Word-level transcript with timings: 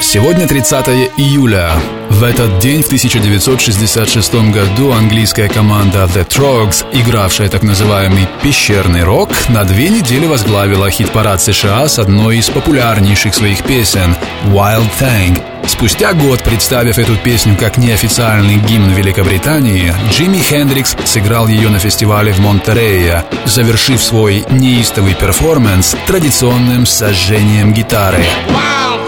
Сегодня 0.00 0.48
30 0.48 0.86
июля. 1.18 1.72
В 2.08 2.24
этот 2.24 2.58
день, 2.58 2.82
в 2.82 2.86
1966 2.86 4.34
году, 4.50 4.92
английская 4.92 5.48
команда 5.48 6.04
The 6.04 6.26
Trogs, 6.26 6.84
игравшая 6.92 7.50
так 7.50 7.62
называемый 7.62 8.26
пещерный 8.42 9.04
рок, 9.04 9.30
на 9.50 9.64
две 9.64 9.90
недели 9.90 10.26
возглавила 10.26 10.90
хит-парад 10.90 11.42
США 11.42 11.86
с 11.86 11.98
одной 11.98 12.38
из 12.38 12.48
популярнейших 12.48 13.34
своих 13.34 13.62
песен 13.62 14.16
«Wild 14.46 14.88
Thing». 14.98 15.40
Спустя 15.68 16.14
год, 16.14 16.42
представив 16.42 16.98
эту 16.98 17.14
песню 17.16 17.56
как 17.56 17.76
неофициальный 17.76 18.56
гимн 18.56 18.90
Великобритании, 18.92 19.94
Джимми 20.10 20.38
Хендрикс 20.38 20.96
сыграл 21.04 21.46
ее 21.46 21.68
на 21.68 21.78
фестивале 21.78 22.32
в 22.32 22.40
Монтерее, 22.40 23.24
завершив 23.44 24.02
свой 24.02 24.44
неистовый 24.50 25.14
перформанс 25.14 25.94
традиционным 26.06 26.86
сожжением 26.86 27.72
гитары. 27.72 28.24
Wild 28.48 28.99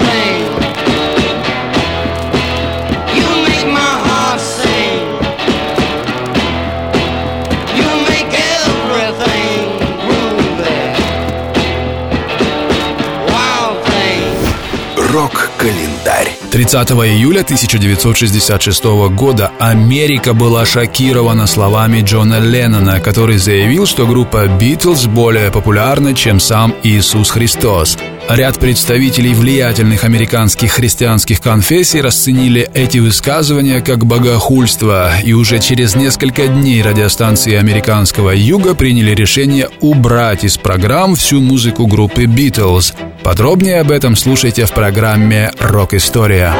Рок-календарь. 15.12 16.38
30 16.50 16.90
июля 16.92 17.42
1966 17.42 18.84
года 19.14 19.52
Америка 19.58 20.32
была 20.32 20.64
шокирована 20.64 21.46
словами 21.46 22.00
Джона 22.00 22.38
Леннона, 22.38 22.98
который 22.98 23.36
заявил, 23.36 23.84
что 23.84 24.06
группа 24.06 24.46
Битлз 24.46 25.04
более 25.06 25.50
популярна, 25.50 26.14
чем 26.14 26.40
сам 26.40 26.74
Иисус 26.82 27.28
Христос. 27.30 27.98
Ряд 28.28 28.58
представителей 28.58 29.34
влиятельных 29.34 30.04
американских 30.04 30.72
христианских 30.72 31.40
конфессий 31.40 32.00
расценили 32.00 32.70
эти 32.72 32.98
высказывания 32.98 33.80
как 33.80 34.06
богохульство, 34.06 35.10
и 35.22 35.32
уже 35.32 35.58
через 35.58 35.96
несколько 35.96 36.46
дней 36.46 36.82
радиостанции 36.82 37.54
американского 37.54 38.30
юга 38.30 38.74
приняли 38.74 39.10
решение 39.14 39.68
убрать 39.80 40.44
из 40.44 40.56
программ 40.56 41.16
всю 41.16 41.40
музыку 41.40 41.86
группы 41.86 42.24
Битлз. 42.24 42.94
Подробнее 43.22 43.80
об 43.80 43.90
этом 43.90 44.16
слушайте 44.16 44.64
в 44.66 44.72
программе 44.72 45.50
«Рок-история». 45.60 46.54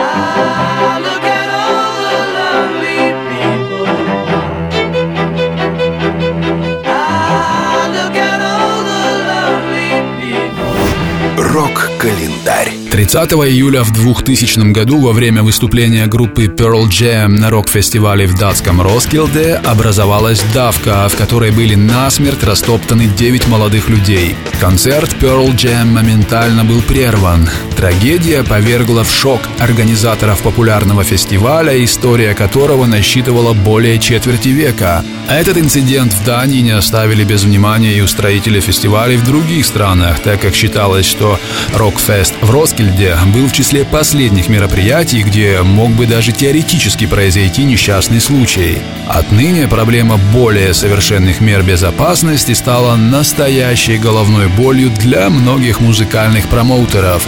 Рок-календарь. 11.52 12.72
30 12.90 13.32
июля 13.32 13.82
в 13.82 13.92
2000 13.92 14.72
году 14.72 14.98
во 15.00 15.12
время 15.12 15.42
выступления 15.42 16.06
группы 16.06 16.46
Pearl 16.46 16.88
Jam 16.88 17.28
на 17.28 17.50
рок-фестивале 17.50 18.26
в 18.26 18.38
датском 18.38 18.80
Роскилде 18.80 19.60
образовалась 19.62 20.42
давка, 20.54 21.06
в 21.10 21.16
которой 21.16 21.50
были 21.50 21.74
насмерть 21.74 22.42
растоптаны 22.42 23.06
9 23.06 23.48
молодых 23.48 23.90
людей. 23.90 24.34
Концерт 24.60 25.14
Pearl 25.20 25.54
Jam 25.54 25.92
моментально 25.92 26.64
был 26.64 26.80
прерван. 26.80 27.46
Трагедия 27.82 28.44
повергла 28.44 29.02
в 29.02 29.10
шок 29.10 29.40
организаторов 29.58 30.40
популярного 30.42 31.02
фестиваля, 31.02 31.84
история 31.84 32.32
которого 32.32 32.86
насчитывала 32.86 33.54
более 33.54 33.98
четверти 33.98 34.50
века. 34.50 35.04
Этот 35.28 35.58
инцидент 35.58 36.12
в 36.12 36.24
Дании 36.24 36.60
не 36.60 36.70
оставили 36.70 37.24
без 37.24 37.42
внимания 37.42 37.94
и 37.94 38.00
устроители 38.00 38.60
фестивалей 38.60 39.16
в 39.16 39.24
других 39.24 39.66
странах, 39.66 40.20
так 40.20 40.40
как 40.40 40.54
считалось, 40.54 41.06
что 41.06 41.40
Рокфест 41.74 42.34
в 42.40 42.52
Роскильде 42.52 43.16
был 43.34 43.48
в 43.48 43.52
числе 43.52 43.84
последних 43.84 44.48
мероприятий, 44.48 45.24
где 45.24 45.62
мог 45.62 45.90
бы 45.90 46.06
даже 46.06 46.30
теоретически 46.30 47.08
произойти 47.08 47.64
несчастный 47.64 48.20
случай. 48.20 48.78
Отныне 49.08 49.66
проблема 49.66 50.18
более 50.32 50.72
совершенных 50.72 51.40
мер 51.40 51.64
безопасности 51.64 52.52
стала 52.52 52.94
настоящей 52.94 53.98
головной 53.98 54.46
болью 54.46 54.90
для 54.90 55.28
многих 55.30 55.80
музыкальных 55.80 56.48
промоутеров. 56.48 57.26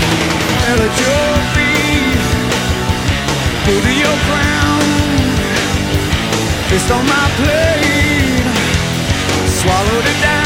And 0.75 0.83
a 0.83 0.87
trophy 0.87 1.73
go 3.65 3.81
to 3.81 3.93
your 3.95 4.17
crown. 4.27 4.83
Fist 6.69 6.91
on 6.91 7.07
my 7.07 7.31
plate, 7.37 8.45
swallowed 9.47 10.05
it 10.05 10.21
down. 10.21 10.44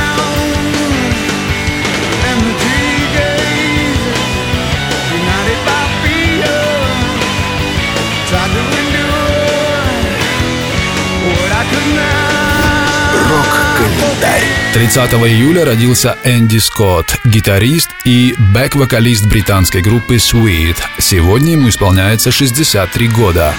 30 14.75 15.13
июля 15.15 15.65
родился 15.65 16.17
Энди 16.25 16.59
Скотт, 16.59 17.19
гитарист 17.25 17.91
и 18.05 18.35
бэк-вокалист 18.55 19.27
британской 19.27 19.81
группы 19.81 20.17
Sweet. 20.17 20.77
Сегодня 20.99 21.53
ему 21.53 21.71
исполняется 21.71 22.31
63 22.31 23.09
года. 23.09 23.55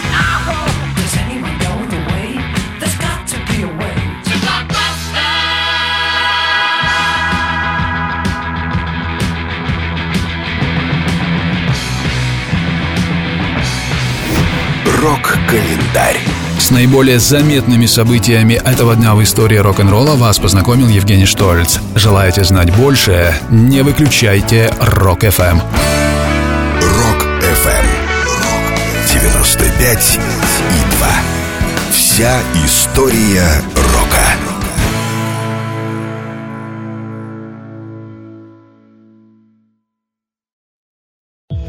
Рок-календарь. 14.86 16.49
С 16.60 16.72
наиболее 16.72 17.20
заметными 17.20 17.86
событиями 17.86 18.54
этого 18.54 18.96
дня 18.96 19.16
в 19.16 19.24
истории 19.24 19.56
рок-н-ролла 19.56 20.16
вас 20.16 20.40
познакомил 20.40 20.88
Евгений 20.90 21.26
Штольц. 21.26 21.80
Желаете 21.96 22.44
знать 22.44 22.76
больше? 22.76 23.34
Не 23.50 23.82
выключайте 23.82 24.70
Рок-ФМ. 24.80 25.62
Рок-ФМ. 26.82 27.86
95 29.14 30.20
и 30.20 30.98
2. 30.98 31.08
Вся 31.92 32.38
история 32.66 33.62
рока. 33.76 34.59